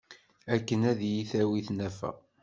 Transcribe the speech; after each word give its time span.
Akken 0.55 0.81
ad 0.91 0.99
iyi-tawi 1.09 1.61
tnafa. 1.67 2.11